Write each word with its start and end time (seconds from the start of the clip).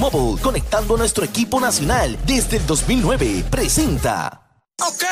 T-Mobile, 0.00 0.40
conectando 0.40 0.94
a 0.94 0.98
nuestro 0.98 1.24
equipo 1.24 1.60
nacional 1.60 2.16
desde 2.26 2.56
el 2.56 2.66
2009. 2.66 3.44
Presenta. 3.50 4.42
Ok. 4.80 5.04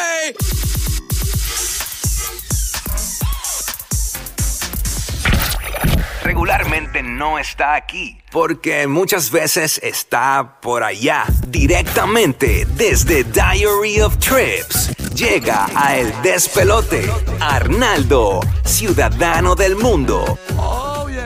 regularmente 6.23 7.03
no 7.03 7.39
está 7.39 7.75
aquí, 7.75 8.19
porque 8.31 8.87
muchas 8.87 9.31
veces 9.31 9.81
está 9.83 10.61
por 10.61 10.83
allá, 10.85 11.25
directamente 11.47 12.67
desde 12.77 13.25
Diary 13.25 14.03
of 14.03 14.19
Trips. 14.19 14.95
Llega 15.15 15.67
a 15.75 15.97
El 15.97 16.13
Despelote, 16.23 17.11
Arnaldo, 17.41 18.41
ciudadano 18.63 19.55
del 19.55 19.77
mundo. 19.77 20.39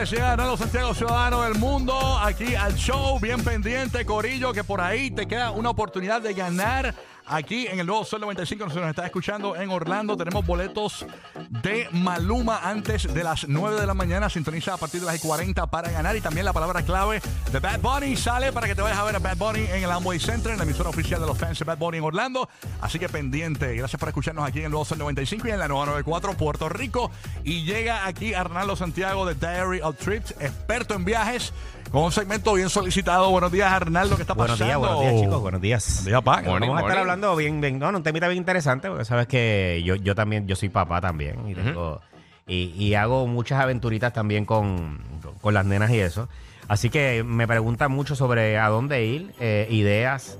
Llega 0.09 0.33
Arnaldo 0.33 0.57
Santiago, 0.57 0.93
ciudadano 0.93 1.43
del 1.43 1.55
mundo, 1.55 2.19
aquí 2.19 2.55
al 2.55 2.75
show, 2.75 3.17
bien 3.21 3.41
pendiente, 3.41 4.05
Corillo, 4.05 4.51
que 4.51 4.61
por 4.61 4.81
ahí 4.81 5.09
te 5.09 5.25
queda 5.25 5.51
una 5.51 5.69
oportunidad 5.69 6.21
de 6.21 6.33
ganar 6.33 6.93
aquí 7.25 7.67
en 7.67 7.79
el 7.79 7.87
nuevo 7.87 8.05
Sol 8.05 8.21
95. 8.21 8.65
Nos 8.65 8.77
está 8.77 9.05
escuchando 9.05 9.55
en 9.55 9.69
Orlando. 9.69 10.17
Tenemos 10.17 10.45
boletos 10.45 11.05
de 11.49 11.87
Maluma 11.91 12.59
antes 12.63 13.13
de 13.13 13.23
las 13.23 13.47
9 13.47 13.79
de 13.79 13.87
la 13.87 13.93
mañana. 13.93 14.29
Sintoniza 14.29 14.73
a 14.73 14.77
partir 14.77 15.01
de 15.01 15.07
las 15.07 15.19
40 15.19 15.67
para 15.67 15.91
ganar. 15.91 16.15
Y 16.15 16.21
también 16.21 16.45
la 16.45 16.53
palabra 16.53 16.83
clave 16.83 17.21
de 17.51 17.59
Bad 17.59 17.79
Bunny 17.79 18.15
sale 18.15 18.51
para 18.51 18.67
que 18.67 18.75
te 18.75 18.81
vayas 18.81 18.99
a 18.99 19.03
ver 19.03 19.15
a 19.15 19.19
Bad 19.19 19.37
Bunny 19.37 19.61
en 19.61 19.83
el 19.83 19.91
Amway 19.91 20.19
Center, 20.19 20.51
en 20.51 20.57
la 20.57 20.63
emisora 20.63 20.89
oficial 20.89 21.19
de 21.19 21.27
los 21.27 21.37
fans 21.37 21.59
de 21.59 21.65
Bad 21.65 21.77
Bunny 21.77 21.97
en 21.97 22.03
Orlando. 22.03 22.49
Así 22.81 22.99
que 22.99 23.09
pendiente. 23.09 23.75
Gracias 23.75 23.99
por 23.99 24.09
escucharnos 24.09 24.45
aquí 24.45 24.59
en 24.59 24.65
el 24.65 24.71
nuevo 24.71 24.85
Sol 24.85 24.97
95 24.97 25.47
y 25.47 25.51
en 25.51 25.59
la 25.59 25.67
nueva 25.67 25.85
94 25.85 26.35
Puerto 26.37 26.69
Rico. 26.69 27.11
Y 27.43 27.63
llega 27.63 28.05
aquí 28.05 28.33
Arnaldo 28.33 28.75
Santiago 28.75 29.25
de 29.25 29.35
Diary 29.35 29.81
of 29.81 29.97
Trips, 29.97 30.31
experto 30.39 30.93
en 30.93 31.05
viajes. 31.05 31.53
Con 31.93 32.05
un 32.05 32.11
segmento 32.11 32.55
bien 32.55 32.69
solicitado. 32.69 33.29
Buenos 33.29 33.51
días, 33.51 33.71
Arnaldo. 33.71 34.15
¿Qué 34.15 34.23
está 34.23 34.33
Buenos 34.33 34.57
pasando? 34.57 34.65
días, 34.65 34.79
buenos 34.79 35.01
días, 35.01 35.21
chicos. 35.21 35.41
Buenos 35.41 35.61
días. 35.61 35.85
Buenos 36.03 36.05
días, 36.05 36.21
pa. 36.23 36.41
Morning, 36.41 36.67
Vamos 36.67 36.77
a 36.77 36.79
estar 36.79 36.81
morning. 36.81 36.99
hablando 37.01 37.35
bien, 37.35 37.61
bien, 37.61 37.77
no, 37.77 37.91
no, 37.91 37.99
un 37.99 38.03
temita 38.03 38.27
bien 38.27 38.39
interesante, 38.39 38.87
porque 38.89 39.05
sabes 39.05 39.27
que 39.27 39.79
yo, 39.85 39.93
yo 39.93 40.15
también, 40.15 40.47
yo 40.47 40.55
soy 40.55 40.69
papá 40.69 40.99
también 41.01 41.47
y 41.47 41.53
tengo, 41.53 42.01
y, 42.47 42.73
y 42.83 42.95
hago 42.95 43.27
muchas 43.27 43.61
aventuritas 43.61 44.11
también 44.11 44.43
con, 44.43 44.97
con 45.39 45.53
las 45.53 45.67
nenas 45.67 45.91
y 45.91 45.99
eso. 45.99 46.29
Así 46.67 46.89
que 46.89 47.23
me 47.23 47.45
preguntan 47.45 47.91
mucho 47.91 48.15
sobre 48.15 48.57
a 48.57 48.69
dónde 48.69 49.05
ir, 49.05 49.31
eh, 49.39 49.67
ideas. 49.69 50.39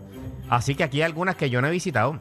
Así 0.50 0.73
que 0.73 0.83
aquí 0.83 0.97
hay 0.97 1.03
algunas 1.03 1.35
que 1.35 1.52
yo 1.52 1.61
no 1.61 1.67
he 1.67 1.72
visitado, 1.72 2.19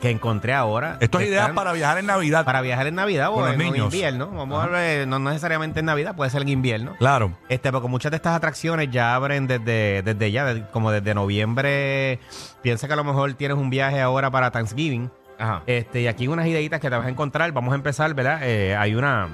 que 0.00 0.10
encontré 0.10 0.52
ahora. 0.52 0.98
Esto 1.00 1.18
es 1.20 1.28
ideas 1.28 1.50
para 1.50 1.72
viajar 1.72 1.98
en 1.98 2.06
Navidad. 2.06 2.44
para 2.44 2.60
viajar 2.60 2.86
en 2.86 2.94
Navidad 2.94 3.30
o 3.32 3.48
en, 3.48 3.58
niños. 3.58 3.92
invierno. 3.92 4.28
Vamos 4.28 4.62
a 4.62 4.66
ver, 4.66 5.08
no 5.08 5.18
necesariamente 5.18 5.80
en 5.80 5.86
Navidad, 5.86 6.14
puede 6.14 6.30
ser 6.30 6.42
en 6.42 6.48
invierno. 6.48 6.94
Claro. 6.98 7.32
Este, 7.48 7.72
porque 7.72 7.88
muchas 7.88 8.10
de 8.10 8.16
estas 8.16 8.36
atracciones 8.36 8.90
ya 8.90 9.14
abren 9.14 9.46
desde, 9.46 10.02
desde 10.02 10.30
ya, 10.30 10.68
como 10.70 10.90
desde 10.90 11.14
noviembre. 11.14 12.18
Piensa 12.62 12.86
que 12.86 12.92
a 12.92 12.96
lo 12.96 13.04
mejor 13.04 13.32
tienes 13.34 13.56
un 13.56 13.70
viaje 13.70 14.00
ahora 14.00 14.30
para 14.30 14.50
Thanksgiving. 14.50 15.10
Ajá. 15.38 15.62
Este, 15.66 16.02
y 16.02 16.06
aquí 16.06 16.28
unas 16.28 16.46
ideitas 16.46 16.80
que 16.80 16.90
te 16.90 16.96
vas 16.96 17.06
a 17.06 17.08
encontrar. 17.10 17.50
Vamos 17.52 17.72
a 17.72 17.76
empezar, 17.76 18.12
¿verdad? 18.14 18.40
Eh, 18.42 18.76
hay 18.76 18.94
una. 18.94 19.28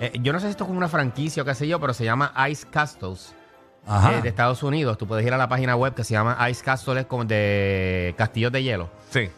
eh, 0.00 0.12
yo 0.22 0.32
no 0.32 0.40
sé 0.40 0.46
si 0.46 0.50
esto 0.52 0.64
es 0.64 0.68
como 0.68 0.78
una 0.78 0.88
franquicia 0.88 1.42
o 1.42 1.46
qué 1.46 1.54
sé 1.54 1.68
yo, 1.68 1.78
pero 1.80 1.92
se 1.94 2.04
llama 2.04 2.32
Ice 2.48 2.66
Castles. 2.70 3.34
Eh, 3.86 4.20
de 4.22 4.28
Estados 4.28 4.62
Unidos. 4.62 4.96
Tú 4.98 5.06
puedes 5.06 5.26
ir 5.26 5.32
a 5.32 5.36
la 5.36 5.48
página 5.48 5.76
web 5.76 5.94
que 5.94 6.04
se 6.04 6.12
llama 6.14 6.36
Ice 6.50 6.62
Castles 6.64 7.06
como 7.06 7.24
de 7.24 8.14
castillos 8.16 8.50
de 8.52 8.62
hielo. 8.62 8.90
Sí. 9.10 9.30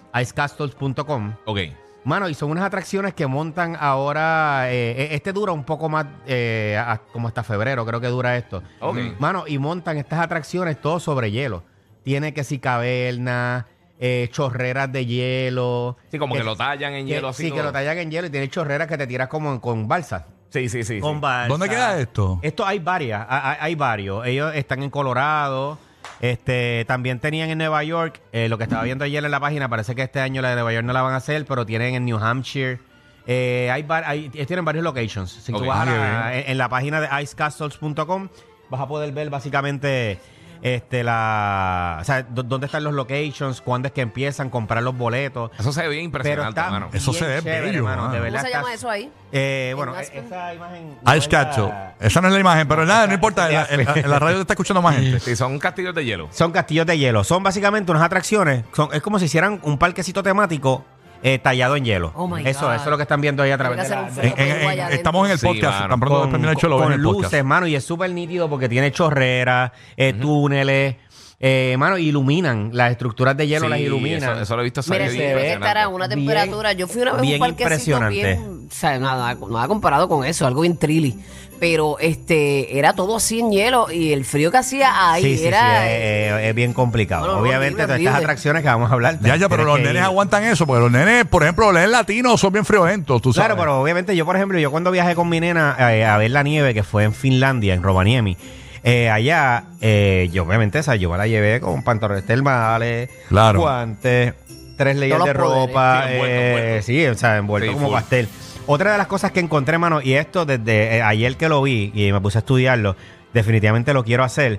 icecastles.com. 0.51 1.35
Ok. 1.45 1.59
Mano, 2.05 2.29
y 2.29 2.35
son 2.35 2.53
unas 2.53 2.65
atracciones 2.65 3.15
que 3.15 3.27
montan 3.27 3.77
ahora. 3.81 4.71
eh, 4.71 4.93
eh, 4.93 5.09
este 5.11 5.33
dura 5.33 5.53
un 5.53 5.65
poco 5.65 5.89
más, 5.89 6.07
eh, 6.27 6.77
a- 6.79 6.99
como 7.13 7.27
hasta 7.27 7.43
febrero, 7.43 7.85
creo 7.85 8.01
que 8.01 8.07
dura 8.07 8.37
esto. 8.37 8.63
Ok. 8.81 8.97
Mano, 9.19 9.45
y 9.47 9.59
montan 9.59 9.97
estas 9.99 10.21
atracciones 10.21 10.81
todo 10.81 11.01
sobre 11.01 11.33
hielo. 11.33 11.65
Tiene 12.05 12.33
que 12.33 12.45
si 12.45 12.61
cavernas, 12.61 13.65
eh, 13.99 14.29
chorreras 14.31 14.93
de 14.93 15.05
hielo. 15.07 15.97
Sí, 16.11 16.19
como 16.19 16.37
que 16.37 16.45
lo 16.45 16.55
tallan 16.55 16.93
en 16.93 17.07
hielo 17.09 17.29
así. 17.29 17.43
Sí, 17.45 17.49
que 17.51 17.57
todo. 17.57 17.65
lo 17.67 17.73
tallan 17.73 17.99
en 17.99 18.11
hielo 18.13 18.29
y 18.29 18.31
tiene 18.31 18.49
chorreras 18.49 18.87
que 18.87 18.97
te 18.97 19.06
tiras 19.09 19.27
como 19.27 19.61
con 19.61 19.89
balsa. 19.89 20.27
Sí, 20.51 20.69
sí, 20.69 20.84
sí. 20.84 21.01
Con 21.01 21.15
sí. 21.17 21.21
balsa. 21.21 21.49
¿Dónde 21.49 21.69
queda 21.69 21.99
esto? 22.01 22.39
Esto 22.43 22.65
hay 22.67 22.79
varias, 22.79 23.27
hay, 23.29 23.41
hay- 23.43 23.57
hay 23.61 23.75
varios. 23.75 24.27
Ellos 24.27 24.55
están 24.55 24.83
en 24.83 24.91
Colorado. 24.91 25.79
Este, 26.21 26.84
también 26.87 27.19
tenían 27.21 27.51
en 27.51 27.59
Nueva 27.59 27.83
York, 27.84 28.21
eh, 28.33 28.49
lo 28.49 28.56
que 28.56 28.65
estaba 28.65 28.83
viendo 28.85 29.05
ayer 29.05 29.23
en 29.23 29.31
la 29.31 29.41
página, 29.41 29.69
parece 29.69 29.95
que 29.95 30.03
este 30.03 30.21
año 30.21 30.41
la 30.41 30.49
de 30.51 30.55
Nueva 30.55 30.73
York 30.73 30.87
no 30.87 30.93
la 30.95 31.03
van 31.03 31.12
a 31.12 31.17
hacer, 31.17 31.45
pero 31.47 31.67
tienen 31.67 31.95
en 31.95 32.05
New 32.06 32.17
Hampshire. 32.17 32.79
Eh, 33.27 33.69
hay, 33.73 33.83
var- 33.83 34.05
hay- 34.06 34.31
ellos 34.33 34.47
tienen 34.47 34.65
varios 34.65 34.83
locations. 34.85 35.31
Si 35.31 35.53
tú 35.53 35.67
vas 35.67 35.81
a 35.81 35.85
la- 35.85 36.35
en, 36.39 36.51
en 36.53 36.59
la 36.59 36.69
página 36.69 37.01
de 37.01 37.09
icecastles.com 37.23 38.29
vas 38.71 38.81
a 38.81 38.87
poder 38.89 39.12
ver 39.12 39.29
básicamente 39.31 40.19
este 40.62 41.03
la 41.05 41.99
o 42.00 42.05
sea, 42.05 42.27
dó- 42.28 42.43
dónde 42.43 42.67
están 42.67 42.84
los 42.84 42.94
locations, 42.94 43.61
cuándo 43.61 43.87
es 43.89 43.93
que 43.93 44.00
empiezan, 44.00 44.50
comprar 44.50 44.83
los 44.83 44.97
boletos. 44.97 45.50
Eso 45.59 45.72
se 45.72 45.83
ve 45.83 45.89
bien 45.89 46.11
Pero 46.11 46.22
impresionante, 46.22 46.61
está 46.61 46.71
mano. 46.71 46.89
Eso 46.93 47.11
bien 47.12 47.22
se 47.25 47.28
ve 47.28 47.39
chévere, 47.43 47.61
bello, 47.67 47.87
de 47.89 47.97
¿Cómo 47.97 48.11
verdad 48.21 48.43
se 48.43 48.50
llama 48.50 48.75
eso 48.75 48.91
ahí? 48.91 49.11
Eh, 49.33 49.72
bueno, 49.77 49.94
Aspen. 49.94 50.25
esa 50.25 50.55
imagen 50.55 50.99
no 51.03 51.11
Ice 51.17 51.19
es 51.27 51.33
la- 51.33 51.44
Castle. 51.44 51.72
Esa 52.00 52.21
no 52.21 52.28
es 52.28 52.34
la 52.34 52.41
imagen, 52.41 52.69
pero 52.69 52.84
nada, 52.87 53.06
no 53.06 53.15
importa. 53.15 53.49
En 53.49 53.55
la, 53.55 53.67
en 53.71 53.84
la- 53.84 53.93
en 54.00 54.11
la 54.11 54.19
radio 54.19 54.37
te 54.37 54.41
está 54.43 54.53
escuchando 54.55 54.83
más 54.83 54.97
gente. 54.97 55.21
Sí, 55.21 55.37
son 55.37 55.59
castillos 55.59 55.94
de 55.94 56.05
hielo. 56.05 56.28
Son 56.33 56.53
castillos 56.53 56.87
de 56.87 56.99
hielo. 56.99 57.25
Son 57.25 57.43
básicamente 57.43 57.91
unas 57.91 58.03
atracciones. 58.03 58.65
Son, 58.73 58.88
es 58.93 59.03
como 59.03 59.19
si 59.19 59.27
hicieran 59.27 59.61
un 59.62 59.78
parquecito 59.78 60.23
temático 60.23 60.84
eh, 61.22 61.38
tallado 61.38 61.77
en 61.77 61.84
hielo. 61.84 62.12
Oh, 62.15 62.27
my 62.28 62.47
eso, 62.47 62.66
God. 62.66 62.75
eso 62.75 62.84
es 62.84 62.91
lo 62.91 62.97
que 62.97 63.03
están 63.03 63.21
viendo 63.21 63.43
ahí 63.43 63.50
a 63.50 63.59
través 63.59 63.82
de 63.82 63.88
la... 63.88 64.06
hacer 64.06 64.25
un 64.34 64.41
En- 64.41 64.50
en- 64.50 64.60
en- 64.62 64.69
Allá 64.69 64.88
estamos 64.91 65.27
en 65.27 65.32
el 65.32 65.38
Sí, 65.38 65.47
podcast. 65.47 65.81
mano. 65.81 65.88
Tan 65.91 66.00
pronto 66.00 66.21
con, 66.21 66.31
termine 66.31 66.53
el 66.53 66.56
show, 66.59 66.71
lo 66.71 66.77
ven 66.77 66.84
con 66.84 66.93
en 66.93 66.99
el 66.99 67.03
luces, 67.03 67.22
podcast. 67.25 67.44
mano, 67.44 67.66
y 67.66 67.75
es 67.75 67.84
súper 67.84 68.10
nítido 68.10 68.49
porque 68.49 68.69
tiene 68.69 68.93
chorreras, 68.93 69.72
eh, 69.97 70.12
túneles, 70.12 70.97
eh, 71.38 71.76
mano, 71.78 71.99
iluminan. 71.99 72.71
Las 72.72 72.93
estructuras 72.93 73.37
de 73.37 73.47
hielo 73.47 73.66
Sí, 73.66 73.71
las 73.71 73.81
iluminan. 73.81 74.22
Eso, 74.32 74.41
eso 74.43 74.56
lo 74.56 74.62
he 74.62 74.65
visto 74.65 74.81
Mira, 74.87 75.05
salir 75.05 75.10
se 75.10 75.16
bien 75.16 75.19
ve 75.19 75.25
que 75.26 75.32
impresionante. 75.53 75.66
estará 75.66 75.84
a 75.84 75.88
una 75.88 76.06
Bien- 76.09 76.19
temperatura. 76.21 76.72
Yo 76.72 76.87
fui 76.88 77.03
una 77.03 77.12
vez 77.12 77.19
a 77.19 77.22
bien 77.22 77.34
un 77.34 77.49
parquecito 77.49 77.65
impresionante. 77.97 78.15
bien. 78.16 78.56
O 78.69 78.75
sea, 78.75 78.99
nada, 78.99 79.34
nada 79.49 79.69
comparado 79.69 80.09
con 80.09 80.25
eso, 80.25 80.47
algo 80.47 80.62
bien 80.62 80.77
trilly. 80.77 81.19
Pero 81.59 81.99
este 82.00 82.78
era 82.78 82.93
todo 82.93 83.16
así 83.16 83.41
en 83.41 83.50
hielo 83.50 83.91
y 83.91 84.12
el 84.12 84.27
frío 84.27 84.50
que 84.50 84.59
hacía 84.59 85.10
ahí 85.12 85.22
Sí, 85.22 85.38
sí, 85.38 85.47
era. 85.47 85.60
sí, 85.60 85.66
es, 85.88 86.32
es- 86.32 86.49
es 86.49 86.54
bien 86.54 86.75
complicado. 86.75 87.26
No, 87.26 87.32
no, 87.34 87.38
Obviamente, 87.38 87.82
horrible, 87.82 87.84
todas 87.84 87.99
estas 88.00 88.12
horrible. 88.12 88.25
atracciones 88.25 88.62
que 88.62 88.69
vamos 88.69 88.91
a 88.91 88.94
hablar. 88.94 89.19
Ya, 89.22 89.37
ya, 89.37 89.49
pero 89.49 89.62
tienes 89.62 89.66
los 89.66 89.76
que 89.76 89.82
nenes 89.84 90.00
ir. 90.03 90.05
aguantan 90.05 90.44
eso, 90.44 90.66
porque 90.66 90.81
los 90.82 90.91
nenes, 90.93 91.25
por 91.25 91.43
ejemplo, 91.44 91.65
los 91.66 91.75
nenes 91.75 91.91
latinos 91.91 92.38
son 92.41 92.53
bien 92.53 92.65
friolentos, 92.66 93.22
tú 93.22 93.32
sabes. 93.32 93.47
Claro, 93.47 93.59
pero 93.60 93.81
obviamente 93.81 94.15
yo, 94.15 94.26
por 94.26 94.37
ejemplo, 94.37 94.59
yo 94.59 94.71
cuando 94.71 94.91
viajé 94.91 95.15
con 95.15 95.28
mi 95.31 95.41
nena 95.41 95.76
eh, 95.94 96.05
a 96.05 96.19
ver 96.19 96.31
la 96.32 96.43
nieve, 96.43 96.75
que 96.75 96.82
fue 96.82 97.05
en 97.05 97.15
Finlandia, 97.15 97.72
en 97.72 97.82
Rovaniemi, 97.82 98.37
eh, 98.84 99.09
allá, 99.09 99.65
eh, 99.81 100.28
yo 100.32 100.43
obviamente 100.44 100.78
esa 100.78 100.94
yo 100.97 101.10
me 101.10 101.16
la 101.16 101.26
llevé 101.26 101.60
con 101.60 101.82
pantalones 101.82 102.26
termales, 102.26 103.09
Claro. 103.31 103.60
guantes, 103.60 104.34
tres 104.76 104.94
Todos 104.97 105.00
de 105.00 105.09
los 105.09 105.19
poderes. 105.21 105.37
ropa, 105.37 106.03
Sí, 106.06 106.12
envuelto, 106.12 106.34
eh, 106.37 106.49
envuelto. 106.59 106.87
sí, 106.87 107.06
o 107.06 107.15
sea, 107.15 107.37
envuelto 107.38 107.69
Sí, 107.69 107.75
como 107.75 107.87
full. 107.87 107.94
pastel. 107.94 108.28
Otra 108.66 108.93
de 108.93 108.99
las 108.99 109.06
cosas 109.06 109.31
que 109.32 109.41
encontré, 109.41 109.78
mano, 109.78 110.00
y 110.03 110.15
esto 110.15 110.44
desde 110.44 110.97
eh, 110.97 111.03
ayer 111.03 111.37
que 111.37 111.49
lo 111.49 111.62
vi 111.62 111.93
y 111.94 112.12
me 112.12 112.21
puse 112.21 112.38
a 112.38 112.41
estudiarlo, 112.41 112.97
definitivamente 113.32 113.94
lo 113.94 114.04
quiero 114.04 114.25
hacer, 114.25 114.59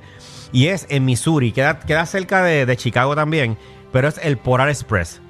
y 0.54 0.68
es 0.68 0.86
en 0.90 1.04
Missouri, 1.04 1.52
queda, 1.52 1.80
queda 1.80 2.06
cerca 2.06 2.42
de, 2.44 2.66
de 2.66 2.78
Chicago 2.78 3.16
también, 3.16 3.58
pero 3.92 4.08
es 4.08 4.18
el 4.24 4.38
Polar 4.38 4.70
Express. 4.70 5.22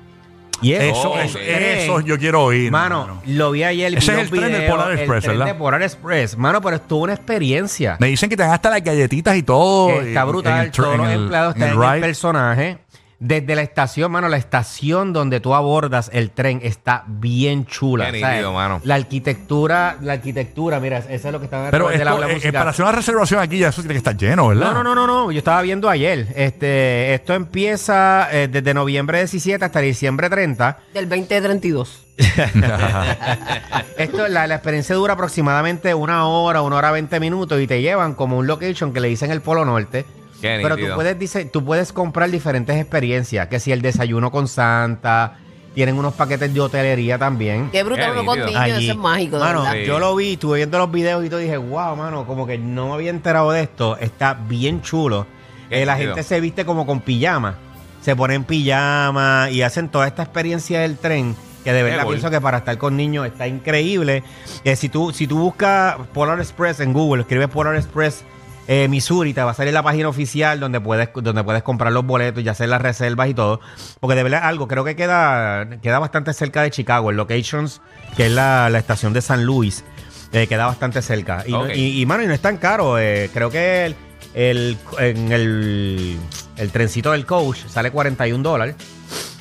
Y 0.59 0.73
es 0.73 0.85
eso, 0.85 1.11
Oh, 1.11 1.19
eso, 1.19 1.99
yo 2.01 2.17
quiero 2.17 2.43
oír. 2.45 2.71
Mano, 2.71 3.21
lo 3.27 3.51
vi 3.51 3.63
ayer. 3.63 3.95
Ese 3.95 4.13
es 4.13 4.17
el 4.21 4.29
tren 4.31 4.51
del 4.51 4.65
Polar 4.67 4.91
Express, 4.93 5.17
el 5.17 5.21
tren 5.21 5.37
¿verdad? 5.37 5.53
de 5.53 5.59
Polar 5.59 5.83
Express. 5.83 6.35
Mano, 6.35 6.61
pero 6.61 6.77
estuvo 6.77 7.03
una 7.03 7.13
experiencia. 7.13 7.95
Me 7.99 8.07
dicen 8.07 8.27
que 8.27 8.35
te 8.35 8.41
dan 8.41 8.53
hasta 8.53 8.71
las 8.71 8.83
galletitas 8.83 9.37
y 9.37 9.43
todo. 9.43 10.01
Está 10.01 10.23
brutal. 10.23 10.53
en 10.53 10.65
el 10.65 10.71
tr- 10.71 10.75
Todos 10.77 10.93
en 10.95 11.01
los 11.01 11.11
empleados 11.11 11.55
están 11.55 11.69
en 11.69 11.83
el 11.93 12.01
personaje. 12.01 12.77
Desde 13.19 13.55
la 13.55 13.63
estación, 13.63 14.11
mano, 14.11 14.29
la 14.29 14.37
estación 14.37 15.11
donde 15.11 15.39
tú 15.39 15.55
abordas 15.55 16.11
el 16.13 16.29
tren 16.29 16.59
está 16.61 17.03
bien 17.07 17.65
chula. 17.65 18.11
Qué 18.11 18.21
mano. 18.21 18.79
La 18.83 18.93
arquitectura, 18.93 19.97
la 20.01 20.13
arquitectura, 20.13 20.79
mira, 20.79 20.99
eso 20.99 21.27
es 21.27 21.31
lo 21.31 21.39
que 21.39 21.45
están 21.45 21.71
Pero 21.71 21.89
esto, 21.89 22.07
aula 22.07 22.29
eh, 22.29 22.53
para 22.53 22.69
hacer 22.69 22.85
una 22.85 22.91
reservación 22.91 23.39
aquí 23.39 23.57
ya 23.57 23.69
eso 23.69 23.81
tiene 23.81 23.95
que 23.95 23.99
estar 23.99 24.15
lleno, 24.15 24.49
¿verdad? 24.49 24.67
No, 24.67 24.83
no, 24.83 24.95
no, 24.95 25.07
no, 25.07 25.07
no. 25.07 25.31
Yo 25.31 25.39
estaba 25.39 25.63
viendo 25.63 25.89
ayer. 25.89 26.27
Este, 26.35 27.15
esto 27.15 27.33
empieza 27.33 28.27
eh, 28.31 28.47
desde 28.49 28.75
noviembre 28.75 29.17
17 29.17 29.65
hasta 29.65 29.79
diciembre 29.79 30.29
30. 30.29 30.77
Del 30.93 31.09
2032. 31.09 32.03
Esto, 33.97 34.27
la, 34.27 34.47
la 34.47 34.55
experiencia 34.55 34.95
dura 34.95 35.13
aproximadamente 35.13 35.93
una 35.93 36.27
hora, 36.27 36.61
una 36.61 36.77
hora 36.77 36.91
20 36.91 37.19
minutos 37.19 37.59
y 37.61 37.67
te 37.67 37.81
llevan 37.81 38.13
como 38.13 38.37
un 38.37 38.47
location 38.47 38.93
que 38.93 38.99
le 38.99 39.07
dicen 39.07 39.31
el 39.31 39.41
Polo 39.41 39.65
Norte. 39.65 40.05
Qué 40.41 40.59
Pero 40.61 40.77
tú 40.77 40.85
puedes, 40.95 41.17
dice, 41.17 41.45
tú 41.45 41.63
puedes 41.65 41.91
comprar 41.93 42.29
diferentes 42.29 42.75
experiencias, 42.79 43.47
que 43.47 43.59
si 43.59 43.71
el 43.71 43.81
desayuno 43.81 44.29
con 44.31 44.47
Santa, 44.47 45.37
tienen 45.73 45.97
unos 45.97 46.13
paquetes 46.13 46.53
de 46.53 46.59
hotelería 46.59 47.17
también. 47.17 47.69
Qué 47.71 47.83
brutal 47.83 48.11
uno 48.13 48.25
con 48.25 48.39
niños, 48.45 48.67
eso 48.79 48.91
es 48.91 48.97
mágico, 48.97 49.37
de 49.37 49.43
Mano, 49.43 49.61
verdad. 49.61 49.75
Sí. 49.79 49.85
yo 49.85 49.99
lo 49.99 50.15
vi, 50.15 50.33
estuve 50.33 50.57
viendo 50.57 50.77
los 50.79 50.91
videos 50.91 51.23
y 51.25 51.29
todo 51.29 51.39
dije, 51.39 51.57
wow, 51.57 51.95
mano, 51.95 52.25
como 52.25 52.45
que 52.47 52.57
no 52.57 52.87
me 52.89 52.93
había 52.95 53.09
enterado 53.11 53.51
de 53.51 53.61
esto. 53.61 53.97
Está 53.97 54.33
bien 54.33 54.81
chulo. 54.81 55.25
Qué 55.69 55.81
Eh, 55.83 55.85
la 55.85 55.95
nítido. 55.95 56.15
gente 56.15 56.27
se 56.27 56.39
viste 56.39 56.65
como 56.65 56.85
con 56.85 57.01
pijama. 57.01 57.55
Se 58.01 58.15
ponen 58.15 58.43
pijama 58.43 59.49
y 59.51 59.61
hacen 59.63 59.89
toda 59.89 60.07
esta 60.07 60.23
experiencia 60.23 60.79
del 60.81 60.97
tren. 60.97 61.35
Que 61.63 61.73
de 61.73 61.83
verdad 61.83 62.03
cool. 62.03 62.13
pienso 62.13 62.29
que 62.29 62.39
para 62.39 62.59
estar 62.59 62.77
con 62.77 62.95
niños 62.95 63.25
está 63.27 63.45
increíble. 63.47 64.23
Eh, 64.63 64.75
si, 64.77 64.87
tú, 64.87 65.11
si 65.11 65.27
tú 65.27 65.37
buscas 65.39 65.97
Polar 66.13 66.39
Express 66.39 66.79
en 66.79 66.93
Google, 66.93 67.21
escribes 67.23 67.49
Polar 67.49 67.75
Express 67.75 68.23
eh, 68.67 68.87
Missouri, 68.89 69.33
te 69.33 69.41
va 69.41 69.51
a 69.51 69.53
salir 69.53 69.73
la 69.73 69.83
página 69.83 70.09
oficial 70.09 70.59
donde 70.59 70.79
puedes, 70.81 71.09
donde 71.15 71.43
puedes 71.43 71.63
comprar 71.63 71.91
los 71.93 72.05
boletos 72.05 72.43
y 72.43 72.49
hacer 72.49 72.69
las 72.69 72.81
reservas 72.81 73.29
y 73.29 73.33
todo. 73.33 73.59
Porque 73.99 74.15
de 74.15 74.23
verdad 74.23 74.41
algo, 74.43 74.67
creo 74.67 74.83
que 74.83 74.95
queda, 74.95 75.67
queda 75.81 75.99
bastante 75.99 76.33
cerca 76.33 76.61
de 76.61 76.71
Chicago, 76.71 77.09
en 77.11 77.17
Locations, 77.17 77.81
que 78.15 78.25
es 78.27 78.31
la, 78.31 78.69
la 78.69 78.79
estación 78.79 79.13
de 79.13 79.21
San 79.21 79.43
Luis, 79.45 79.83
eh, 80.33 80.47
queda 80.47 80.65
bastante 80.65 81.01
cerca. 81.01 81.43
Y, 81.73 82.01
y, 82.01 82.05
mano, 82.05 82.23
y 82.23 82.27
no 82.27 82.33
es 82.33 82.41
tan 82.41 82.57
caro. 82.57 82.99
eh, 82.99 83.29
creo 83.33 83.49
que 83.49 83.85
el, 83.85 83.95
el, 84.33 84.77
en 84.99 85.31
el, 85.31 86.17
el 86.57 86.71
trencito 86.71 87.11
del 87.13 87.25
coach 87.25 87.59
sale 87.67 87.91
41 87.91 88.43
dólares. 88.43 88.75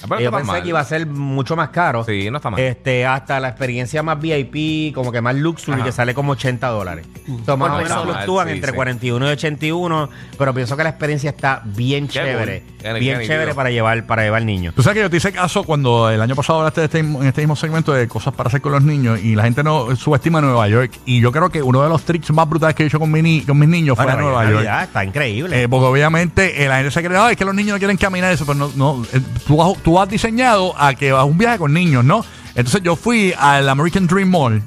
Ah, 0.03 0.07
pero 0.09 0.21
yo 0.21 0.31
pensé 0.31 0.47
mal. 0.53 0.63
que 0.63 0.69
iba 0.69 0.81
a 0.81 0.85
ser 0.85 1.07
mucho 1.07 1.57
más 1.57 1.71
caro. 1.71 2.05
Sí, 2.05 2.31
no 2.31 2.37
está 2.37 2.51
mal. 2.51 2.61
Este, 2.61 3.07
hasta 3.07 3.41
la 3.41 3.49
experiencia 3.49 4.03
más 4.03 4.21
VIP, 4.21 4.95
como 4.95 5.11
que 5.11 5.21
más 5.21 5.35
luxury, 5.35 5.77
Ajá. 5.77 5.85
que 5.85 5.93
sale 5.93 6.15
como 6.15 6.33
80 6.33 6.69
dólares. 6.69 7.07
Entonces, 7.27 7.57
más 7.57 7.71
o 7.71 7.77
menos 7.83 8.03
fluctúan 8.03 8.49
Sí, 8.49 8.55
entre 8.55 8.71
sí. 8.71 8.77
41 8.77 9.27
y 9.29 9.33
81, 9.33 10.11
pero 10.39 10.55
pienso 10.55 10.77
que 10.77 10.83
la 10.85 10.91
experiencia 10.91 11.31
está 11.31 11.63
bien 11.65 12.07
Qué 12.07 12.13
chévere. 12.15 12.61
cool. 12.61 12.73
Qué- 12.77 12.93
Bien 13.01 13.19
qué 13.19 13.27
chévere 13.27 13.53
para 13.53 13.71
llevar, 13.71 14.07
para 14.07 14.23
llevar 14.23 14.45
niños. 14.45 14.73
Tú 14.73 14.81
sabes 14.83 14.95
que 14.99 15.01
yo 15.03 15.11
te 15.11 15.17
hice 15.17 15.33
caso 15.33 15.65
cuando 15.65 16.09
el 16.09 16.21
año 16.23 16.37
pasado 16.37 16.61
hablaste 16.61 16.83
de 16.83 16.85
este, 16.85 16.99
en 17.01 17.25
este 17.27 17.41
mismo 17.41 17.57
segmento 17.57 17.93
de 17.93 18.07
cosas 18.07 18.33
para 18.33 18.47
hacer 18.47 18.61
con 18.61 18.71
los 18.71 18.83
niños 18.85 19.19
y 19.21 19.35
la 19.35 19.43
gente 19.43 19.65
no 19.65 19.97
subestima 19.97 20.41
Nueva 20.41 20.69
York. 20.69 20.93
Y 21.05 21.21
yo 21.21 21.33
creo 21.33 21.51
que 21.51 21.63
uno 21.63 21.83
de 21.83 21.89
los 21.89 22.05
tricks 22.05 22.31
más 22.31 22.49
brutales 22.49 22.77
que 22.77 22.85
he 22.85 22.87
hecho 22.87 23.01
con, 23.01 23.11
mi 23.11 23.23
ni- 23.23 23.41
con 23.43 23.59
mis 23.59 23.69
niños 23.69 23.97
fue 23.97 24.05
a 24.05 24.15
Bueno, 24.15 24.23
Nueva 24.31 24.45
en 24.45 24.51
York. 24.53 24.67
Está 24.85 25.05
increíble. 25.05 25.63
Eh, 25.65 25.69
porque 25.69 25.87
obviamente 25.87 26.63
eh, 26.65 26.69
la 26.69 26.77
gente 26.77 26.93
se 26.93 27.03
cree, 27.03 27.19
"Ay, 27.19 27.33
es 27.33 27.37
que 27.37 27.45
los 27.45 27.55
niños 27.57 27.73
no 27.73 27.79
quieren 27.79 27.97
caminar 27.97 28.31
eso, 28.33 28.47
pero 28.47 28.57
no, 28.57 28.71
no 28.77 29.03
eh, 29.13 29.21
tú, 29.49 29.61
has, 29.61 29.77
tú 29.87 30.01
has 30.01 30.09
diseñado 30.09 30.75
a 30.77 30.95
que 30.95 31.13
vas 31.13 31.21
a 31.21 31.25
un 31.25 31.39
viaje 31.39 31.59
con 31.59 31.73
niños, 31.73 32.05
¿no? 32.05 32.25
Entonces 32.57 32.83
yo 32.83 32.97
fui 32.97 33.33
al 33.39 33.69
American 33.69 34.09
Dream 34.09 34.29
Mall. 34.29 34.61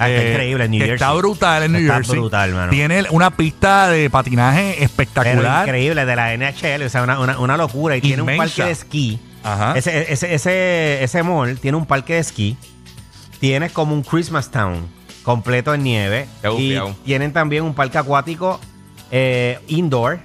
Ah, 0.00 0.10
está 0.10 0.30
increíble 0.30 0.64
en 0.64 0.70
New 0.72 0.80
Jersey. 0.80 0.94
Está 0.94 1.12
brutal 1.12 1.62
en 1.62 1.72
New 1.72 1.82
Está 1.82 1.94
Jersey. 1.94 2.18
brutal, 2.18 2.54
mano. 2.54 2.70
Tiene 2.70 3.04
una 3.10 3.30
pista 3.30 3.88
de 3.88 4.10
patinaje 4.10 4.72
pero 4.72 4.84
espectacular. 4.84 5.68
increíble, 5.68 6.04
de 6.04 6.16
la 6.16 6.36
NHL, 6.36 6.82
o 6.82 6.88
sea, 6.88 7.04
una, 7.04 7.20
una, 7.20 7.38
una 7.38 7.56
locura. 7.56 7.96
Y 7.96 8.00
tiene 8.00 8.22
un 8.22 8.36
parque 8.36 8.64
de 8.64 8.72
esquí. 8.72 9.20
Ajá. 9.44 9.74
Ese, 9.76 10.12
ese, 10.12 10.34
ese, 10.34 11.04
ese 11.04 11.22
mall 11.22 11.56
tiene 11.60 11.76
un 11.76 11.86
parque 11.86 12.14
de 12.14 12.18
esquí. 12.18 12.56
Tienes 13.38 13.70
como 13.70 13.94
un 13.94 14.02
Christmas 14.02 14.50
Town 14.50 14.88
completo 15.22 15.72
en 15.72 15.84
nieve. 15.84 16.26
Qué 16.42 16.50
y 16.52 16.80
tienen 17.04 17.32
también 17.32 17.62
un 17.62 17.74
parque 17.74 17.98
acuático 17.98 18.58
eh, 19.12 19.60
indoor. 19.68 20.18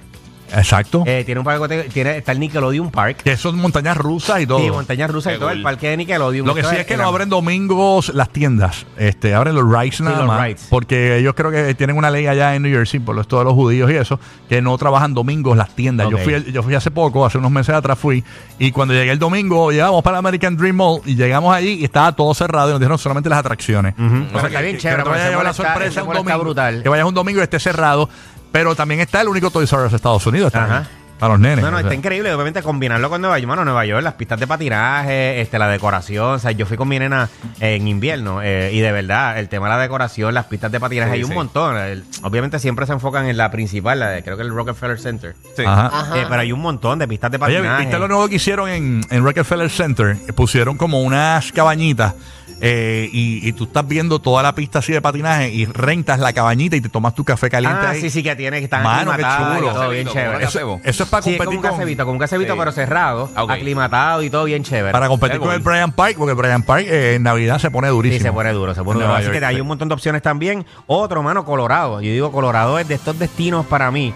Exacto. 0.54 1.04
Eh, 1.06 1.24
tiene 1.25 1.40
un 1.40 1.46
parque 1.46 1.90
tiene, 1.94 2.18
está 2.18 2.31
el 2.31 2.40
Nickelodeon 2.40 2.92
Park. 2.92 3.18
que 3.24 3.38
son 3.38 3.57
montañas 3.57 3.96
rusas 3.98 4.42
y 4.42 4.48
todo. 4.48 4.60
Sí, 4.60 4.69
montañas 4.69 5.10
rusas 5.10 5.36
y 5.36 5.40
todo. 5.40 5.50
El 5.51 5.62
parque 5.62 5.90
de 5.90 5.98
Nickelodeon. 5.98 6.46
Lo 6.46 6.56
que 6.56 6.63
sí 6.63 6.75
es 6.75 6.86
que 6.86 6.98
no 6.98 7.07
abren 7.07 7.30
domingos 7.30 8.10
las 8.13 8.30
tiendas. 8.30 8.86
Este, 8.98 9.34
abren 9.34 9.56
los 9.56 9.63
rides 9.63 10.01
nada 10.01 10.18
los 10.19 10.28
más. 10.28 10.68
Porque 10.69 11.18
ellos 11.18 11.34
creo 11.36 11.51
que 11.51 11.74
tienen 11.75 11.98
una 11.98 12.10
ley 12.12 12.28
allá 12.28 12.56
en 12.56 12.63
New 12.63 12.72
Jersey, 12.72 13.00
por 13.00 13.16
lo 13.16 13.24
todos 13.24 13.44
los 13.44 13.54
judíos 13.54 13.92
y 13.92 13.96
eso, 13.96 14.19
que 14.50 14.62
no 14.62 14.75
trabajan 14.78 15.13
domingos 15.13 15.56
las 15.56 15.75
tiendas. 15.75 16.10
Yo, 16.10 16.18
fui, 16.18 16.51
yo 16.51 16.63
fui 16.63 16.74
hace 16.74 16.90
poco, 16.90 17.25
hace 17.25 17.38
unos 17.38 17.51
meses 17.51 17.75
atrás 17.75 17.98
fui, 18.00 18.24
y 18.57 18.72
cuando 18.72 18.94
llegué 18.96 19.12
el 19.12 19.19
domingo, 19.19 19.72
llegamos 19.72 20.01
para 20.04 20.16
el 20.18 20.19
American 20.25 20.57
Dream 20.57 20.75
Mall 20.75 21.01
y 21.06 21.16
llegamos 21.16 21.54
allí 21.56 21.74
y 21.74 21.84
estaba 21.84 22.12
todo 22.16 22.34
cerrado 22.34 22.69
y 22.69 22.72
nos 22.72 22.80
dijeron 22.80 22.98
solamente 22.98 23.30
las 23.30 23.40
atracciones. 23.40 23.94
O 23.98 24.40
sea, 24.40 24.48
está 24.48 24.50
que- 24.50 24.63
bien 24.63 24.75
que 24.78 24.81
chévere. 24.81 24.98
no 25.00 25.04
te 25.04 25.10
vayas 25.12 25.25
a 25.25 25.30
llevar 25.30 25.44
la 25.46 25.51
está- 25.51 25.63
sorpresa 25.63 26.01
un 26.04 26.07
está 26.10 26.19
domingo. 26.19 26.40
brutal. 26.44 26.84
Que 26.84 26.90
vayas 26.90 27.06
un 27.06 27.13
domingo 27.13 27.40
y 27.40 27.44
esté 27.44 27.60
cerrado. 27.60 28.10
Pero 28.51 28.75
también 28.75 29.00
está 29.01 29.22
el 29.22 29.28
único 29.28 29.51
Toys 29.51 29.72
R 29.72 29.84
Us 29.86 29.92
de 29.92 29.96
Estados 29.98 30.25
Unidos. 30.25 30.54
Ajá. 30.56 30.88
Para 31.19 31.34
los 31.34 31.42
nenes. 31.42 31.66
No, 31.66 31.69
no, 31.69 31.75
o 31.75 31.80
sea. 31.81 31.90
está 31.90 31.96
increíble. 31.96 32.34
Obviamente 32.34 32.63
combinarlo 32.63 33.10
con 33.10 33.19
Nueva 33.19 33.38
York. 33.38 33.50
Mano, 33.50 33.66
Nueva 33.66 33.86
York, 33.86 34.01
las 34.01 34.13
pistas 34.13 34.40
de 34.40 34.48
patinaje, 34.48 35.42
este, 35.42 35.60
la 35.60 35.68
decoración. 35.68 36.36
O 36.36 36.40
sea, 36.40 36.51
yo 36.51 36.66
fui 36.66 36.78
con 36.78 36.88
mi 36.88 36.98
nena 36.98 37.28
en 37.60 37.90
invierno 37.90 38.42
eh, 38.42 38.69
y 38.72 38.80
de 38.80 38.90
verdad, 38.94 39.38
el 39.38 39.50
tema 39.50 39.68
de 39.68 39.75
la 39.75 39.81
decoración, 39.81 40.34
las 40.34 40.46
pistas 40.46 40.72
de 40.72 40.80
patinaje, 40.80 41.12
Sí, 41.12 41.18
hay 41.18 41.24
un 41.24 41.30
sí. 41.31 41.36
montón. 41.36 41.75
El- 41.75 42.06
obviamente 42.24 42.57
siempre 42.60 42.86
se 42.86 42.94
enfocan 42.94 43.25
en 43.25 43.36
la 43.36 43.51
principal, 43.51 44.00
la 44.00 44.12
de, 44.12 44.24
creo 44.24 44.38
que 44.38 44.44
el 44.44 44.50
Rockefeller 44.56 44.98
Center. 44.98 45.36
Sí. 45.57 45.63
Ajá. 45.68 45.88
Ajá. 45.88 46.18
Eh, 46.22 46.25
pero 46.30 46.40
hay 46.40 46.54
un 46.54 46.62
montón 46.62 47.00
de 47.00 47.07
pistas 47.10 47.30
de 47.31 47.36
Oye, 47.38 47.57
patinaje. 47.57 47.81
¿viste 47.84 48.00
lo 48.00 48.07
nuevo 48.07 48.30
que 48.30 48.36
hicieron 48.36 48.69
en, 48.69 49.01
en 49.10 49.22
Rockefeller 49.25 49.69
Center? 49.69 50.16
Eh, 50.25 50.31
Pusieron 50.31 50.78
como 50.78 51.01
unas 51.01 51.51
cabañitas 51.51 52.13
eh, 52.61 53.09
y, 53.11 53.47
y 53.47 53.53
tú 53.53 53.65
estás 53.65 53.88
viendo 53.88 54.19
toda 54.19 54.44
la 54.44 54.53
pista 54.56 54.79
así 54.79 54.91
de 54.91 55.01
patinaje 55.01 55.50
y 55.50 55.65
rentas 55.65 56.19
la 56.19 56.33
cabañita 56.33 56.75
y 56.75 56.81
te 56.81 56.89
tomas 56.89 57.15
tu 57.15 57.23
café 57.23 57.50
caliente 57.50 57.79
Ah, 57.81 57.89
ahí. 57.91 58.01
sí, 58.01 58.09
sí, 58.09 58.23
que 58.23 58.35
tiene 58.35 58.57
que 58.59 58.65
estar 58.65 58.83
Mano, 58.83 59.11
qué 59.15 59.21
y 59.21 59.25
chulo. 59.57 59.73
todo 59.73 59.89
bien 59.89 60.07
chévere. 60.07 60.44
Eso, 60.45 60.79
es 60.83 61.09
para 61.09 61.23
sí, 61.23 61.31
es 61.31 61.38
como 61.38 61.51
competir 61.51 61.57
un 61.57 61.61
con, 61.61 62.06
como 62.06 62.11
un 62.13 62.19
casevito, 62.19 62.53
Sí. 62.53 62.59
pero 62.59 62.71
cerrado, 62.71 63.29
Ah, 63.35 63.45
aclimatado 63.50 64.23
y 64.23 64.29
todo 64.29 64.44
bien 64.45 64.63
chévere. 64.63 64.91
para 64.91 65.07
competir 65.07 65.39
con 65.39 65.51
el. 65.53 65.59
Brian 65.59 65.91
Park, 65.91 66.15
porque 66.17 66.31
el 66.31 66.38
Brian 66.38 66.63
Park 66.63 66.85
eh, 66.88 67.15
en 67.15 67.23
Navidad 67.23 67.59
se 67.59 67.69
pone 67.71 67.88
durísimo. 67.89 68.19
Sí, 68.19 68.23
se 68.23 68.31
pone 68.31 68.51
duro, 68.51 68.73
se 68.75 68.83
pone 68.83 69.00
duro. 69.01 69.13
Así 69.13 69.25
York, 69.25 69.39
que 69.39 69.45
hay 69.45 69.62
un 69.62 69.67
montón 69.67 69.88
de 69.88 69.94
opciones 69.94 70.21
también. 70.21 70.65
Otro, 70.88 71.21
mano, 71.23 71.45
Colorado. 71.45 72.01
Yo 72.01 72.12
digo, 72.12 72.31
Colorado 72.31 72.79
es 72.79 72.88
de 72.88 72.95
estos 72.95 73.17
destinos 73.19 73.65
para 73.65 73.91
mí 73.91 74.13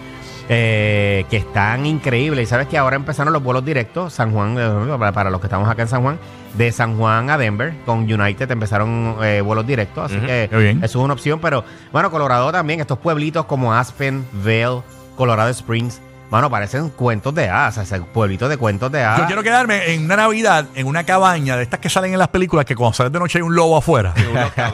eh, 0.48 1.24
que 1.30 1.38
están 1.38 1.86
increíbles. 1.86 2.44
Y 2.44 2.46
sabes 2.46 2.68
que 2.68 2.78
ahora 2.78 2.96
empezaron 2.96 3.32
los 3.32 3.42
vuelos 3.42 3.64
directos, 3.64 4.12
San 4.12 4.32
Juan, 4.32 4.56
para, 4.98 5.30
los 5.30 5.40
que 5.40 5.46
estamos 5.46 5.68
acá 5.68 5.82
en 5.82 5.88
San 5.88 6.02
Juan, 6.02 6.18
de 6.56 6.70
San 6.72 6.96
Juan 6.96 7.30
a 7.30 7.38
Denver, 7.38 7.74
con 7.84 8.00
United 8.00 8.50
empezaron 8.50 9.16
eh, 9.22 9.40
vuelos 9.40 9.66
directos. 9.66 10.10
Así 10.10 10.20
que 10.20 10.44
eso 10.44 10.84
es 10.84 10.94
una 10.96 11.14
opción. 11.14 11.40
Pero, 11.40 11.64
bueno, 11.92 12.10
Colorado 12.10 12.52
también, 12.52 12.80
estos 12.80 12.98
pueblitos 12.98 13.46
como 13.46 13.74
Aspen, 13.74 14.26
Vail, 14.32 14.82
Colorado 15.16 15.50
Springs. 15.50 16.00
Mano, 16.34 16.50
parecen 16.50 16.88
cuentos 16.88 17.32
de 17.32 17.48
hadas, 17.48 17.78
o 17.78 17.84
sea, 17.86 18.00
pueblitos 18.00 18.48
de 18.48 18.56
cuentos 18.56 18.90
de 18.90 19.04
hadas. 19.04 19.20
Yo 19.20 19.26
quiero 19.26 19.44
quedarme 19.44 19.94
en 19.94 20.06
una 20.06 20.16
Navidad, 20.16 20.66
en 20.74 20.88
una 20.88 21.04
cabaña 21.04 21.56
de 21.56 21.62
estas 21.62 21.78
que 21.78 21.88
salen 21.88 22.12
en 22.12 22.18
las 22.18 22.26
películas, 22.26 22.64
que 22.64 22.74
cuando 22.74 22.92
sales 22.92 23.12
de 23.12 23.20
noche 23.20 23.38
hay 23.38 23.42
un 23.42 23.54
lobo 23.54 23.76
afuera. 23.76 24.12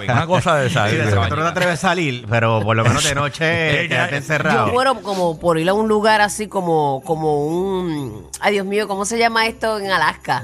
una 0.09 0.27
cosa 0.27 0.55
de 0.55 0.69
esa. 0.69 0.89
Sí, 0.89 0.97
de 0.97 1.13
tú 1.13 1.37
no 1.37 1.43
te 1.43 1.49
atreves 1.49 1.75
a 1.75 1.89
salir, 1.89 2.25
pero 2.31 2.63
por 2.63 2.75
lo 2.75 2.83
menos 2.83 3.05
de 3.05 3.15
noche 3.15 3.45
quédate 3.89 4.17
encerrado. 4.17 4.69
Yo 4.69 4.73
muero 4.73 5.03
como 5.03 5.39
por 5.39 5.59
ir 5.59 5.69
a 5.69 5.75
un 5.75 5.87
lugar 5.87 6.23
así 6.23 6.49
como, 6.49 7.03
como 7.05 7.45
un... 7.45 8.27
Ay, 8.41 8.55
Dios 8.55 8.65
mío, 8.65 8.89
¿cómo 8.89 9.05
se 9.05 9.19
llama 9.19 9.47
esto 9.47 9.79
en 9.79 9.91
Alaska? 9.91 10.43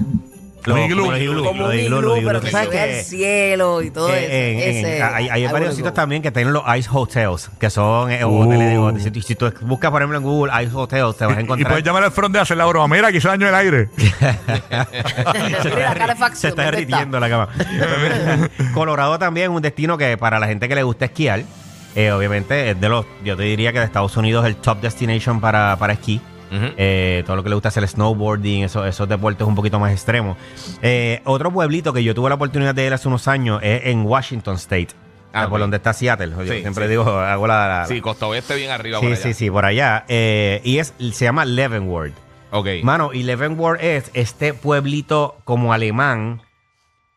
Los 0.67 0.79
iglú. 0.81 1.11
los 1.11 1.21
iglú, 1.21 1.45
Como 1.45 1.61
los 1.63 1.69
un 1.71 1.75
iglú, 1.79 1.85
iglú, 1.97 2.01
los 2.09 2.17
iglú. 2.19 2.27
pero 2.29 2.41
Tú 2.41 2.47
que 2.47 2.51
sabes 2.53 2.69
que, 2.69 3.03
cielo 3.05 3.83
y 3.83 3.91
todo 3.91 4.09
eh, 4.13 4.25
eso. 4.25 4.33
en- 4.33 4.77
en- 4.77 4.87
Ese- 4.87 5.03
hay, 5.03 5.47
varios 5.47 5.75
sitios 5.75 5.95
también 5.95 6.23
que 6.23 6.31
tienen 6.31 6.53
los 6.53 6.63
ice 6.77 6.89
hotels, 6.93 7.51
que 7.59 7.71
son 7.71 8.11
eh, 8.11 8.25
Uh. 8.25 8.41
hoteles 8.43 8.71
de 8.71 8.79
hoteles. 8.79 9.13
Si, 9.15 9.23
si 9.23 9.35
tú 9.35 9.53
buscas, 9.63 9.91
por 9.91 10.03
ejemplo, 10.03 10.19
en 10.19 10.25
Google 10.25 10.53
ice 10.65 10.73
hotels, 10.75 11.17
te 11.17 11.25
vas 11.27 11.37
a 11.37 11.41
Y 11.41 11.45
encontrar. 11.45 11.71
puedes 11.71 11.85
llamar 11.85 12.05
al 12.05 12.11
front 12.13 12.35
de 12.35 12.41
hacer 12.41 12.57
la 12.57 12.67
broma. 12.67 12.95
Mira, 12.95 13.09
aquí 13.09 13.21
se 13.21 13.29
daño 13.29 13.49
el 13.49 13.55
aire. 13.55 13.89
se 13.97 15.69
Mira 15.71 15.89
está, 15.89 15.95
calefacción, 15.95 16.37
se 16.41 16.49
está 16.49 16.63
¿dónde 16.65 16.77
derritiendo 16.79 17.21
la 17.21 17.29
cama. 17.29 17.49
Colorado 18.75 19.19
también 19.19 19.51
es 19.51 19.57
un 19.57 19.63
destino 19.63 19.97
que 19.99 20.17
para 20.17 20.39
la 20.39 20.47
gente 20.47 20.69
que 20.69 20.75
le 20.75 20.83
gusta 20.83 21.07
esquiar, 21.07 21.43
eh, 21.95 22.11
obviamente 22.13 22.71
es 22.71 22.81
de 22.81 22.89
los, 22.89 23.07
yo 23.25 23.37
te 23.37 23.45
diría 23.45 23.73
que 23.73 23.79
de 23.79 23.85
Estados 23.85 24.17
Unidos 24.17 24.45
es 24.45 24.51
el 24.51 24.57
top 24.57 24.81
destination 24.81 25.41
para, 25.41 25.77
para 25.79 25.95
esquí. 25.95 26.21
Eh, 26.51 27.23
todo 27.27 27.37
lo 27.37 27.43
que 27.43 27.49
le 27.49 27.55
gusta 27.57 27.69
hacer 27.69 27.83
el 27.83 27.89
snowboarding, 27.89 28.65
eso- 28.65 28.85
esos 28.87 29.09
deportes 29.09 29.47
un 29.47 29.55
poquito 29.55 29.79
más 29.81 29.93
extremos. 29.93 30.37
Eh, 30.83 31.21
otro 31.25 31.51
pueblito 31.53 31.93
que 31.93 32.03
yo 32.05 32.15
tuve 32.15 32.29
la 32.29 32.37
oportunidad 32.37 32.75
de 32.75 32.87
ir 32.87 32.93
hace 32.93 33.09
unos 33.09 33.27
años 33.29 33.61
es 33.63 33.87
en 33.87 34.05
Washington 34.07 34.55
State, 34.57 34.89
Ah, 35.33 35.49
por 35.51 35.61
donde 35.61 35.77
está 35.77 35.93
Seattle. 35.93 36.31
Yo 36.31 36.53
Sí, 36.53 36.61
siempre 36.61 36.85
sí. 36.85 36.91
digo, 36.91 37.03
hago 37.11 37.47
la... 37.47 37.69
la- 37.81 37.87
Sí, 37.87 38.01
Costa 38.01 38.27
Oeste 38.27 38.55
bien 38.55 38.71
arriba 38.71 39.01
sí, 39.01 39.05
por 39.07 39.13
allá. 39.13 39.23
sí, 39.23 39.35
sí, 39.35 39.51
por 39.51 39.65
allá. 39.67 40.05
Eh, 40.09 40.61
y 40.65 40.79
es, 40.79 40.95
se 41.13 41.25
llama 41.27 41.45
Leavenworth. 41.45 42.15
Ok. 42.53 42.69
Mano, 42.83 43.13
y 43.13 43.23
Leavenworth 43.25 43.83
es 43.83 44.11
este 44.15 44.55
pueblito 44.55 45.37
como 45.45 45.73
alemán, 45.75 46.41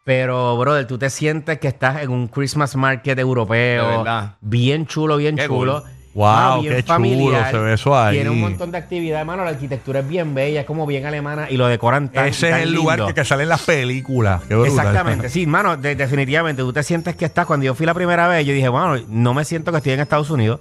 pero, 0.04 0.58
brother, 0.58 0.88
tú 0.88 0.98
te 0.98 1.10
sientes 1.10 1.60
que 1.60 1.68
estás 1.68 2.02
en 2.02 2.10
un 2.10 2.28
Christmas 2.28 2.76
market 2.76 3.18
europeo. 3.20 3.90
De 3.92 3.98
verdad. 3.98 4.36
Bien 4.42 4.86
chulo, 4.88 5.18
bien 5.18 5.36
Qué 5.36 5.46
chulo. 5.46 5.84
cool. 5.84 5.92
Wow, 6.20 6.62
bien 6.62 6.74
qué 6.76 6.84
chulo 6.84 6.98
se 7.52 7.58
ve 7.58 7.74
eso 7.74 7.98
ahí. 7.98 8.16
Tiene 8.16 8.30
un 8.30 8.42
montón 8.42 8.72
de 8.72 8.78
actividades, 8.78 9.26
mano. 9.26 9.44
La 9.46 9.52
arquitectura 9.52 10.00
es 10.02 10.08
bien 10.08 10.34
bella, 10.34 10.62
es 10.62 10.66
como 10.66 10.86
bien 10.86 11.06
alemana 11.06 11.48
y 11.50 11.56
lo 11.58 11.68
decoran 11.68 12.10
tan 12.12 12.28
Ese 12.28 12.50
es 12.50 12.56
el 12.58 12.74
lugar 12.74 13.06
que, 13.06 13.14
que 13.14 13.24
sale 13.26 13.44
en 13.44 13.50
las 13.50 13.62
películas. 13.62 14.42
Qué. 14.48 14.62
Exactamente, 14.66 15.30
sí, 15.30 15.46
mano, 15.48 15.78
de- 15.78 15.96
definitivamente. 15.96 16.62
Tú 16.62 16.74
te 16.74 16.84
sientes 16.84 17.16
que 17.16 17.26
estás. 17.26 17.46
Cuando 17.46 17.66
yo 17.66 17.74
fui 17.76 17.86
la 17.86 17.94
primera 17.94 18.28
vez, 18.28 18.46
yo 18.46 18.54
dije, 18.54 18.68
bueno, 18.70 19.02
no 19.08 19.34
me 19.34 19.46
siento 19.46 19.72
que 19.72 19.78
estoy 19.78 19.94
en 19.94 20.02
Estados 20.02 20.30
Unidos. 20.30 20.60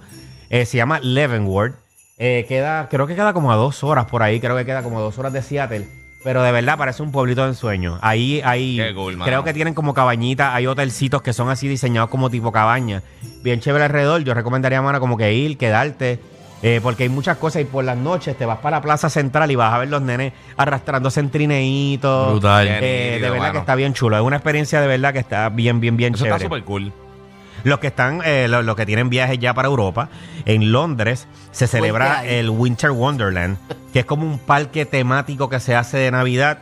Eh, 0.50 0.64
se 0.64 0.76
llama 0.76 1.00
Leavenworth. 1.00 1.74
Eh, 2.18 2.46
queda, 2.48 2.88
creo 2.88 3.06
que 3.06 3.14
queda 3.14 3.32
como 3.32 3.52
a 3.52 3.56
dos 3.56 3.82
horas 3.84 4.06
por 4.06 4.22
ahí. 4.22 4.40
Creo 4.40 4.56
que 4.56 4.64
queda 4.64 4.82
como 4.82 4.98
a 4.98 5.02
dos 5.02 5.18
horas 5.18 5.32
de 5.32 5.42
Seattle. 5.42 5.86
Pero 6.24 6.42
de 6.42 6.50
verdad 6.52 6.76
parece 6.76 7.02
un 7.02 7.12
pueblito 7.12 7.42
de 7.42 7.48
ensueño. 7.50 7.98
Ahí, 8.02 8.42
ahí. 8.44 8.76
Qué 8.76 8.92
cool, 8.94 9.16
mano. 9.16 9.24
creo 9.24 9.44
que 9.44 9.54
tienen 9.54 9.72
como 9.74 9.94
cabañitas. 9.94 10.52
Hay 10.54 10.66
hotelcitos 10.66 11.22
que 11.22 11.32
son 11.32 11.48
así 11.48 11.68
diseñados 11.68 12.10
como 12.10 12.28
tipo 12.28 12.50
cabaña. 12.50 13.02
Bien 13.42 13.60
chévere 13.60 13.84
alrededor. 13.84 14.24
Yo 14.24 14.34
recomendaría, 14.34 14.82
mano, 14.82 14.98
como 15.00 15.16
que 15.16 15.32
ir, 15.32 15.56
quedarte. 15.56 16.18
eh, 16.60 16.80
porque 16.82 17.04
hay 17.04 17.08
muchas 17.08 17.36
cosas 17.36 17.62
y 17.62 17.64
por 17.66 17.84
las 17.84 17.96
noches 17.96 18.36
te 18.36 18.44
vas 18.44 18.58
para 18.58 18.78
la 18.78 18.82
plaza 18.82 19.08
central 19.08 19.48
y 19.52 19.54
vas 19.54 19.72
a 19.72 19.78
ver 19.78 19.88
los 19.88 20.02
nenes 20.02 20.32
arrastrándose 20.56 21.20
en 21.20 21.30
trineitos. 21.30 22.30
Brutal. 22.32 22.66
Eh, 22.68 23.18
de 23.22 23.30
verdad 23.30 23.52
que 23.52 23.58
está 23.58 23.76
bien 23.76 23.94
chulo. 23.94 24.16
Es 24.16 24.22
una 24.22 24.36
experiencia 24.36 24.80
de 24.80 24.88
verdad 24.88 25.12
que 25.12 25.20
está 25.20 25.48
bien, 25.50 25.78
bien, 25.78 25.96
bien 25.96 26.14
Eso 26.14 26.24
chévere. 26.24 26.36
está 26.44 26.46
súper 26.46 26.64
cool. 26.64 26.92
Los 27.64 27.78
que 27.80 27.88
están, 27.88 28.20
eh, 28.24 28.46
lo- 28.48 28.62
los, 28.62 28.76
que 28.76 28.86
tienen 28.86 29.08
viajes 29.10 29.38
ya 29.38 29.54
para 29.54 29.68
Europa, 29.68 30.08
en 30.44 30.72
Londres 30.72 31.26
se 31.50 31.66
celebra 31.66 32.24
el 32.24 32.50
Winter 32.50 32.90
Wonderland, 32.90 33.56
que 33.92 34.00
es 34.00 34.04
como 34.04 34.24
un 34.26 34.38
parque 34.38 34.86
temático 34.86 35.48
que 35.48 35.60
se 35.60 35.74
hace 35.74 35.98
de 35.98 36.10
Navidad, 36.10 36.58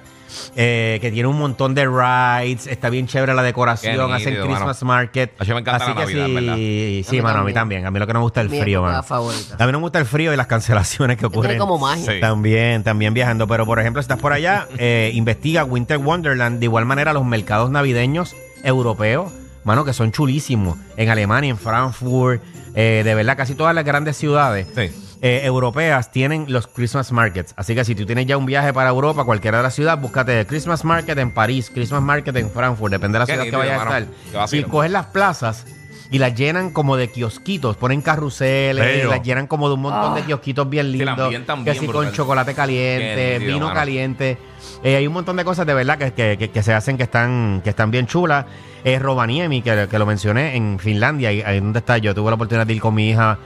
eh, 0.57 0.99
que 1.01 1.11
tiene 1.13 1.29
un 1.29 1.39
montón 1.39 1.75
de 1.75 1.87
rides, 1.87 2.67
está 2.67 2.91
bien 2.91 3.07
chévere 3.07 3.33
la 3.35 3.43
decoración, 3.43 4.13
hacen 4.13 4.35
Christmas 4.35 4.83
mano. 4.83 5.01
market. 5.01 5.33
A 5.41 5.45
mí 5.45 5.51
me 5.55 5.61
encanta 5.61 5.85
Así 5.85 5.95
la 5.95 5.95
que 6.07 6.15
Navidad, 6.15 6.35
¿verdad? 6.35 6.57
sí, 6.57 7.05
sí, 7.09 7.17
A 7.17 7.21
mí 7.21 7.23
mano, 7.23 7.39
a 7.41 7.45
mí 7.45 7.53
también. 7.55 7.87
A 7.87 7.91
mí 7.91 7.99
lo 7.99 8.07
que 8.07 8.13
no 8.13 8.19
me 8.19 8.25
gusta 8.25 8.41
es 8.41 8.47
el 8.47 8.51
Mi 8.53 8.61
frío, 8.61 8.83
mano. 8.83 9.03
favorita. 9.03 9.55
A 9.59 9.67
mí 9.67 9.73
no 9.73 9.79
me 9.79 9.83
gusta 9.83 9.99
el 10.01 10.07
frío 10.07 10.33
y 10.35 10.37
las 10.37 10.47
cancelaciones 10.49 11.17
que 11.17 11.21
Tiene 11.29 11.37
ocurren. 11.37 11.59
como 11.59 11.79
magia. 11.79 12.13
Sí. 12.13 12.21
También, 12.21 12.83
también 12.83 13.15
viajando. 13.15 13.47
Pero, 13.47 13.65
por 13.67 13.79
ejemplo, 13.79 14.03
si 14.03 14.05
estás 14.05 14.19
por 14.19 14.33
allá, 14.33 14.67
eh, 14.79 15.11
investiga 15.15 15.65
Winter 15.65 15.99
Wonderland. 15.99 16.59
De 16.59 16.65
igual 16.67 16.85
manera, 16.87 17.13
los 17.13 17.25
mercados 17.25 17.71
navideños 17.71 18.35
europeos, 18.65 19.33
mano, 19.67 19.85
que 19.85 19.93
son 19.93 20.13
chulísimos. 20.13 20.79
En 20.97 21.11
Alemania, 21.11 21.51
en 21.51 21.59
Frankfurt, 21.59 22.43
eh, 22.75 23.03
de 23.05 23.15
verdad, 23.15 23.37
casi 23.37 23.55
todas 23.55 23.75
las 23.75 23.85
grandes 23.85 24.17
ciudades 24.17 24.67
Sí. 24.75 24.91
eh, 25.23 25.41
europeas 25.45 26.11
tienen 26.13 26.47
los 26.49 26.67
Christmas 26.69 27.11
markets. 27.11 27.53
Así 27.57 27.75
que 27.75 27.85
si 27.85 27.95
tú 27.95 28.07
tienes 28.07 28.27
ya 28.27 28.37
un 28.37 28.47
viaje 28.47 28.73
para 28.73 28.91
Europa, 28.91 29.25
cualquiera 29.25 29.59
de 29.59 29.65
las 29.65 29.75
ciudades, 29.75 30.01
búscate 30.01 30.47
Christmas 30.47 30.85
Market 30.85 31.19
en 31.19 31.33
París, 31.33 31.71
Christmas 31.75 32.01
Market 32.03 32.37
en 32.37 32.51
Frankfurt, 32.51 32.93
depende 32.93 33.19
de 33.19 33.21
la 33.21 33.27
ciudad 33.27 33.45
que 33.45 33.57
vayas 33.57 33.81
a 33.81 33.99
estar. 33.99 34.55
Y 34.55 34.63
coges 34.65 34.91
las 34.91 35.07
plazas 35.07 35.67
y 36.11 36.19
las 36.19 36.35
llenan 36.35 36.71
como 36.71 36.97
de 36.97 37.09
kiosquitos, 37.11 37.77
ponen 37.77 38.01
carruseles, 38.03 38.85
Bello. 38.85 39.11
las 39.11 39.23
llenan 39.23 39.47
como 39.47 39.69
de 39.69 39.75
un 39.75 39.83
montón 39.83 40.15
de 40.15 40.23
kiosquitos 40.23 40.69
bien 40.69 40.93
lindos, 40.93 41.17
que 41.65 41.71
bien 41.73 41.81
si 41.81 41.87
con 41.87 42.13
chocolate 42.13 42.55
caliente, 42.55 43.39
vino 43.41 43.67
mano. 43.67 43.75
caliente. 43.75 44.39
Eh, 44.85 44.97
hay 44.97 45.07
un 45.07 45.13
montón 45.15 45.37
de 45.37 45.45
cosas 45.45 45.67
de 45.67 45.75
verdad 45.75 45.99
que, 45.99 46.13
que- 46.13 46.37
que- 46.39 46.51
que 46.51 46.63
se 46.63 46.73
hacen 46.73 46.97
que 46.97 47.03
están, 47.05 47.61
que 47.65 47.71
están 47.71 47.91
bien 47.91 48.07
chulas. 48.07 48.45
Es 48.85 49.03
Rovaniemi, 49.03 49.63
que, 49.63 49.89
que 49.91 49.99
lo 49.99 50.07
mencioné 50.07 50.55
en 50.57 50.79
Finlandia, 50.79 51.31
ahí, 51.31 51.43
ahí 51.43 51.59
donde 51.59 51.81
está. 51.81 51.99
Yo 51.99 52.15
tuve 52.15 52.31
la 52.31 52.35
oportunidad 52.37 52.67
de 52.67 52.75
ir 52.75 52.81
con 52.81 52.95
mi 52.95 53.11
hija 53.11 53.39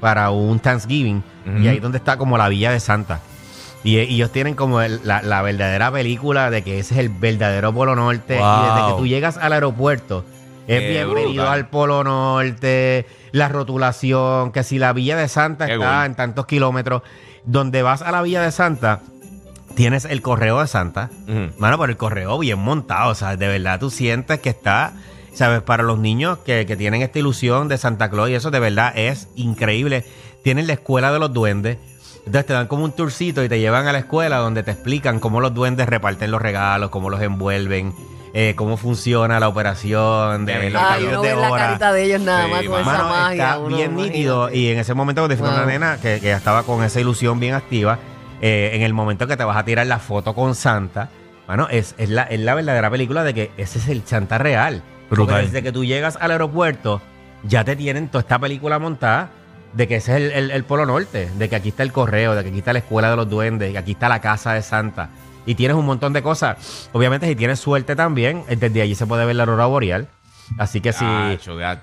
para 0.00 0.30
un 0.30 0.58
Thanksgiving 0.58 1.22
y 1.62 1.68
ahí 1.68 1.78
donde 1.80 1.98
está 1.98 2.18
como 2.18 2.36
la 2.36 2.48
Villa 2.48 2.72
de 2.72 2.80
Santa. 2.80 3.20
Y, 3.84 3.96
y 3.96 4.14
ellos 4.14 4.30
tienen 4.30 4.54
como 4.54 4.80
el- 4.82 5.00
la, 5.04 5.22
la 5.22 5.40
verdadera 5.42 5.90
película 5.90 6.50
de 6.50 6.62
que 6.62 6.78
ese 6.78 6.94
es 6.94 7.00
el 7.00 7.08
verdadero 7.08 7.72
Polo 7.72 7.96
Norte. 7.96 8.34
Y 8.34 8.38
desde 8.74 8.86
que 8.88 8.94
tú 8.98 9.06
llegas 9.06 9.38
al 9.38 9.52
aeropuerto, 9.54 10.24
es 10.66 10.80
Qué 10.80 10.88
bienvenido 10.90 11.30
brutal. 11.32 11.48
al 11.48 11.68
Polo 11.68 12.04
Norte, 12.04 13.06
la 13.32 13.48
rotulación, 13.48 14.52
que 14.52 14.62
si 14.62 14.78
la 14.78 14.92
Villa 14.92 15.16
de 15.16 15.28
Santa 15.28 15.66
Qué 15.66 15.74
está 15.74 16.06
en 16.06 16.14
tantos 16.14 16.46
kilómetros, 16.46 17.02
donde 17.44 17.82
vas 17.82 18.02
a 18.02 18.12
la 18.12 18.22
Villa 18.22 18.42
de 18.42 18.52
Santa, 18.52 19.00
tienes 19.74 20.04
el 20.04 20.22
correo 20.22 20.60
de 20.60 20.66
Santa, 20.68 21.10
Ujú. 21.26 21.52
mano, 21.58 21.78
pero 21.78 21.90
el 21.90 21.96
correo 21.96 22.38
bien 22.38 22.58
montado, 22.58 23.10
o 23.10 23.14
sea, 23.14 23.36
de 23.36 23.48
verdad 23.48 23.80
tú 23.80 23.90
sientes 23.90 24.38
que 24.40 24.50
está, 24.50 24.92
sabes, 25.34 25.62
para 25.62 25.82
los 25.82 25.98
niños 25.98 26.38
que, 26.38 26.66
que 26.66 26.76
tienen 26.76 27.02
esta 27.02 27.18
ilusión 27.18 27.68
de 27.68 27.78
Santa 27.78 28.10
Claus 28.10 28.30
y 28.30 28.34
eso 28.34 28.50
de 28.50 28.60
verdad 28.60 28.92
es 28.96 29.28
increíble. 29.34 30.04
Tienen 30.44 30.66
la 30.66 30.74
escuela 30.74 31.12
de 31.12 31.18
los 31.18 31.32
duendes. 31.32 31.78
Entonces 32.18 32.46
te 32.46 32.52
dan 32.52 32.66
como 32.68 32.84
un 32.84 32.92
tourcito 32.92 33.42
y 33.42 33.48
te 33.48 33.58
llevan 33.58 33.88
a 33.88 33.92
la 33.92 33.98
escuela 33.98 34.36
donde 34.38 34.62
te 34.62 34.70
explican 34.70 35.18
cómo 35.18 35.40
los 35.40 35.54
duendes 35.54 35.88
reparten 35.88 36.30
los 36.30 36.40
regalos, 36.42 36.90
cómo 36.90 37.10
los 37.10 37.20
envuelven, 37.20 37.92
eh, 38.34 38.54
cómo 38.56 38.76
funciona 38.76 39.38
la 39.40 39.48
operación 39.48 40.46
de 40.46 40.52
Qué 40.58 40.70
los. 40.70 40.82
Ay, 40.82 40.88
cambios 41.04 41.12
uno 41.12 41.22
de 41.22 41.34
ve 41.34 41.40
la 41.40 41.50
hora. 41.50 41.66
carita 41.66 41.92
de 41.92 42.04
ellos 42.04 42.20
nada 42.22 42.44
Sí, 42.44 42.50
más 42.50 42.62
con 42.62 42.70
mano. 42.70 42.80
esa 42.92 42.92
Mano, 43.02 43.08
magia. 43.10 43.44
está 43.44 43.58
uno, 43.58 43.76
bien 43.76 43.96
nítido. 43.96 44.36
imagínate. 44.44 44.58
Y 44.58 44.68
en 44.72 44.78
ese 44.78 44.94
momento, 44.94 45.20
cuando 45.22 45.36
fue 45.36 45.48
una 45.48 45.58
Wow. 45.60 45.66
nena 45.66 45.96
que, 46.00 46.20
que 46.20 46.26
ya 46.28 46.36
estaba 46.36 46.62
con 46.62 46.82
esa 46.84 47.00
ilusión 47.00 47.38
bien 47.40 47.54
activa, 47.54 47.98
eh, 48.40 48.70
en 48.74 48.82
el 48.82 48.92
momento 48.94 49.26
que 49.26 49.36
te 49.36 49.44
vas 49.44 49.56
a 49.56 49.64
tirar 49.64 49.86
la 49.86 49.98
foto 49.98 50.34
con 50.34 50.54
Santa, 50.54 51.10
bueno, 51.46 51.68
es, 51.70 51.94
es, 51.98 52.08
la, 52.08 52.22
es 52.24 52.40
la 52.40 52.54
verdadera 52.54 52.90
película 52.90 53.22
de 53.24 53.34
que 53.34 53.50
ese 53.56 53.78
es 53.78 53.88
el 53.88 54.02
Santa 54.06 54.38
real. 54.38 54.82
Porque 55.08 55.24
Brutal. 55.24 55.44
desde 55.44 55.62
que 55.62 55.72
tú 55.72 55.84
llegas 55.84 56.16
al 56.20 56.30
aeropuerto, 56.30 57.02
ya 57.44 57.64
te 57.64 57.76
tienen 57.76 58.08
toda 58.08 58.22
esta 58.22 58.38
película 58.38 58.78
montada 58.78 59.28
de 59.74 59.86
que 59.88 59.96
ese 59.96 60.12
es 60.12 60.16
el, 60.18 60.32
el- 60.32 60.50
el 60.52 60.64
Polo 60.64 60.86
Norte, 60.86 61.28
de 61.38 61.48
que 61.48 61.56
aquí 61.56 61.68
está 61.70 61.82
el 61.82 61.92
correo, 61.92 62.34
de 62.34 62.42
que 62.42 62.48
aquí 62.50 62.58
está 62.58 62.72
la 62.72 62.78
escuela 62.78 63.10
de 63.10 63.16
los 63.16 63.28
duendes, 63.28 63.72
que 63.72 63.78
aquí 63.78 63.92
está 63.92 64.08
la 64.08 64.20
casa 64.20 64.52
de 64.54 64.62
Santa. 64.62 65.10
Y 65.46 65.54
tienes 65.54 65.76
un 65.76 65.84
montón 65.86 66.12
de 66.12 66.22
cosas. 66.22 66.88
Obviamente, 66.92 67.26
si 67.26 67.34
tienes 67.34 67.58
suerte 67.60 67.96
también, 67.96 68.44
desde 68.48 68.82
allí 68.82 68.94
se 68.94 69.06
puede 69.06 69.24
ver 69.24 69.36
la 69.36 69.42
aurora 69.42 69.66
boreal. 69.66 70.08
Así 70.58 70.80
que 70.80 70.90
hasta 70.90 71.04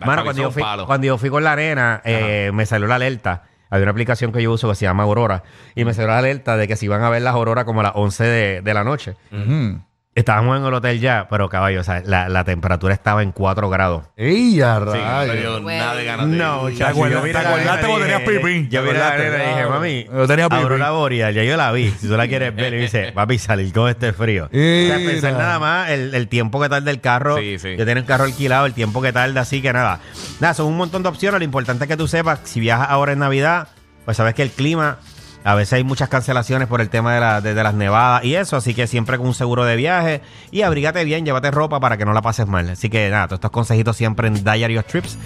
Mano, 0.05 0.23
cuando 0.23 0.41
yo, 0.41 0.51
fui, 0.51 0.63
cuando 0.85 1.07
yo 1.07 1.17
fui 1.17 1.29
con 1.29 1.43
la 1.43 1.53
arena, 1.53 2.01
eh, 2.05 2.51
me 2.53 2.65
salió 2.65 2.87
la 2.87 2.95
alerta. 2.95 3.43
Hay 3.71 3.81
una 3.81 3.91
aplicación 3.91 4.31
que 4.31 4.41
yo 4.41 4.51
uso 4.51 4.67
que 4.69 4.75
se 4.75 4.85
llama 4.85 5.03
Aurora. 5.03 5.43
Y 5.75 5.85
me 5.85 5.93
salió 5.93 6.09
la 6.09 6.17
alerta 6.19 6.57
de 6.57 6.67
que 6.67 6.75
se 6.75 6.85
iban 6.85 7.03
a 7.03 7.09
ver 7.09 7.21
las 7.21 7.35
auroras 7.35 7.65
como 7.65 7.81
a 7.81 7.83
las 7.83 7.91
11 7.95 8.23
de, 8.23 8.61
de 8.61 8.73
la 8.73 8.83
noche. 8.83 9.15
Ujú. 9.31 9.81
Estábamos 10.19 10.59
en 10.59 10.65
el 10.65 10.73
hotel 10.73 10.99
ya, 10.99 11.27
pero 11.29 11.47
caballo, 11.47 11.79
o 11.79 11.83
sea, 11.83 12.01
la, 12.05 12.27
la 12.27 12.43
temperatura 12.43 12.93
estaba 12.93 13.23
en 13.23 13.31
4 13.31 13.69
grados. 13.69 14.03
¡Ey, 14.17 14.59
a 14.61 14.77
Sí, 14.79 14.85
no 14.85 15.31
te 15.33 15.37
dio 15.39 15.61
Bueno. 15.61 15.79
nada 15.83 15.95
de 15.95 16.03
ganas 16.05 16.29
de 16.29 16.35
No, 16.37 16.69
ir. 16.69 16.77
¿Te 16.77 16.83
acuerdas- 16.83 17.23
te 17.23 17.37
acordaste 17.37 17.87
cuando 17.87 18.05
tenías 18.05 18.21
pipí? 18.21 18.67
Yo 18.69 18.81
¿Te 18.81 18.87
miré 18.87 18.97
a 18.97 19.01
la 19.01 19.07
acordaste? 19.07 19.27
arena 19.35 19.43
y 19.43 19.55
dije, 19.55 19.69
mami, 19.69 20.05
Yo 20.13 20.27
tenía 20.27 20.49
pipí. 20.49 20.61
Aurora 20.61 20.91
Boreal, 20.91 21.33
ya 21.33 21.43
yo 21.43 21.55
la 21.55 21.71
vi. 21.71 21.89
Si 21.91 22.07
tú 22.09 22.17
la 22.17 22.27
quieres 22.27 22.53
ver, 22.53 22.73
y 22.73 22.75
me 22.77 22.81
dice, 22.83 23.11
papi, 23.13 23.37
salir 23.39 23.71
con 23.71 23.89
este 23.89 24.11
frío. 24.11 24.45
O 24.45 24.49
sea, 24.49 24.59
Mira. 24.97 24.97
pensar 24.97 25.33
nada 25.33 25.57
más 25.57 25.89
el, 25.89 26.13
el 26.13 26.27
tiempo 26.27 26.59
que 26.61 26.67
tarda 26.67 26.91
el 26.91 26.99
carro. 26.99 27.37
Sí, 27.37 27.57
sí. 27.57 27.77
Yo 27.77 27.85
tengo 27.85 27.99
el 27.99 28.05
carro 28.05 28.25
alquilado, 28.25 28.65
el 28.65 28.73
tiempo 28.73 29.01
que 29.01 29.13
tarda, 29.13 29.39
así 29.41 29.61
que 29.61 29.71
nada. 29.71 29.99
Nada, 30.41 30.53
son 30.53 30.65
un 30.67 30.75
montón 30.75 31.01
de 31.01 31.07
opciones. 31.09 31.39
Lo 31.39 31.45
importante 31.45 31.85
es 31.85 31.87
que 31.87 31.95
tú 31.95 32.09
sepas, 32.09 32.41
si 32.43 32.59
viajas 32.59 32.89
ahora 32.89 33.13
en 33.13 33.19
Navidad, 33.19 33.69
pues 34.03 34.17
sabes 34.17 34.33
que 34.33 34.41
el 34.41 34.49
clima, 34.51 34.97
a 35.43 35.55
veces 35.55 35.73
hay 35.73 35.83
muchas 35.83 36.09
cancelaciones 36.09 36.67
por 36.67 36.81
el 36.81 36.89
tema 36.89 37.13
de, 37.13 37.19
la- 37.21 37.41
de- 37.41 37.53
de 37.53 37.63
las 37.63 37.73
nevadas 37.73 38.23
y 38.25 38.35
eso, 38.35 38.57
así 38.57 38.73
que 38.73 38.87
siempre 38.87 39.17
con 39.17 39.27
un 39.27 39.33
seguro 39.33 39.63
de 39.65 39.75
viaje 39.75 40.21
y 40.51 40.61
abrígate 40.63 41.03
bien, 41.05 41.25
llévate 41.25 41.49
ropa 41.51 41.79
para 41.79 41.97
que 41.97 42.05
no 42.05 42.13
la 42.13 42.21
pases 42.21 42.47
mal. 42.47 42.69
Así 42.69 42.89
que 42.89 43.09
nada, 43.09 43.27
todos 43.27 43.37
estos 43.37 43.51
consejitos 43.51 43.95
siempre 43.97 44.27
en 44.27 44.43
Diary 44.43 44.77
of 44.77 44.85
Trips. 44.85 45.17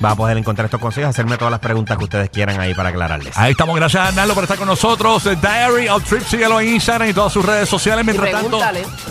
Vas 0.00 0.14
a 0.14 0.16
poder 0.16 0.36
encontrar 0.36 0.64
estos 0.64 0.80
consejos, 0.80 1.10
hacerme 1.10 1.36
todas 1.38 1.52
las 1.52 1.60
preguntas 1.60 1.96
que 1.96 2.04
ustedes 2.04 2.28
quieran 2.28 2.58
ahí 2.60 2.74
para 2.74 2.88
aclararles. 2.88 3.36
Ahí 3.38 3.52
estamos, 3.52 3.76
gracias 3.76 4.08
Arnaldo 4.08 4.34
por 4.34 4.42
estar 4.44 4.58
con 4.58 4.66
nosotros. 4.66 5.22
The 5.22 5.36
Diary 5.36 5.88
of 5.88 6.02
Trip, 6.08 6.22
síguelo 6.24 6.60
en 6.60 6.68
Instagram 6.70 7.08
y 7.10 7.12
todas 7.14 7.32
sus 7.32 7.44
redes 7.44 7.68
sociales. 7.68 8.04
Mientras 8.04 8.30
tanto, 8.32 8.58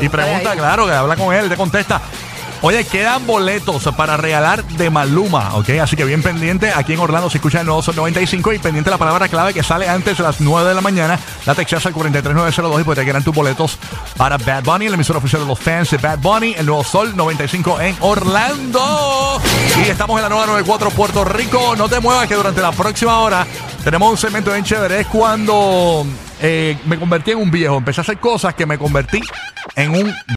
y 0.01 0.09
pregunta, 0.09 0.51
ahí. 0.51 0.57
claro, 0.57 0.85
que 0.85 0.91
habla 0.93 1.15
con 1.15 1.33
él, 1.33 1.47
te 1.47 1.55
contesta. 1.55 2.01
Oye, 2.63 2.83
quedan 2.85 3.25
boletos 3.25 3.89
para 3.97 4.17
regalar 4.17 4.63
de 4.63 4.91
Maluma, 4.91 5.55
¿ok? 5.55 5.69
Así 5.81 5.95
que 5.95 6.05
bien 6.05 6.21
pendiente. 6.21 6.71
Aquí 6.71 6.93
en 6.93 6.99
Orlando 6.99 7.27
se 7.27 7.39
escucha 7.39 7.61
el 7.61 7.65
nuevo 7.65 7.81
Sol 7.81 7.95
95 7.95 8.53
y 8.53 8.59
pendiente 8.59 8.91
la 8.91 8.99
palabra 8.99 9.27
clave 9.29 9.51
que 9.51 9.63
sale 9.63 9.89
antes 9.89 10.15
de 10.17 10.23
las 10.23 10.39
9 10.39 10.69
de 10.69 10.75
la 10.75 10.81
mañana. 10.81 11.19
La 11.47 11.55
texas 11.55 11.83
al 11.87 11.93
43902 11.93 12.81
y 12.81 12.83
pues 12.83 12.99
te 12.99 13.03
quedan 13.03 13.23
tus 13.23 13.33
boletos 13.33 13.79
para 14.15 14.37
Bad 14.37 14.63
Bunny, 14.63 14.85
el 14.85 14.93
emisor 14.93 15.17
oficial 15.17 15.41
de 15.41 15.47
los 15.47 15.59
fans 15.59 15.89
de 15.89 15.97
Bad 15.97 16.19
Bunny, 16.19 16.53
el 16.55 16.67
nuevo 16.67 16.83
Sol 16.83 17.17
95 17.17 17.81
en 17.81 17.95
Orlando. 17.99 19.41
Y 19.83 19.89
estamos 19.89 20.17
en 20.17 20.23
la 20.23 20.29
nueva 20.29 20.45
94 20.45 20.91
Puerto 20.91 21.25
Rico. 21.25 21.75
No 21.75 21.89
te 21.89 21.99
muevas 21.99 22.27
que 22.27 22.35
durante 22.35 22.61
la 22.61 22.71
próxima 22.71 23.19
hora 23.21 23.47
tenemos 23.83 24.11
un 24.11 24.17
segmento 24.17 24.51
bien 24.51 24.63
chévere. 24.63 24.99
Es 24.99 25.07
cuando 25.07 26.05
eh, 26.39 26.77
me 26.85 26.99
convertí 26.99 27.31
en 27.31 27.39
un 27.39 27.49
viejo. 27.49 27.77
Empecé 27.77 28.01
a 28.01 28.03
hacer 28.03 28.19
cosas 28.19 28.53
que 28.53 28.67
me 28.67 28.77
convertí 28.77 29.19
en 29.75 29.95
un 29.95 30.13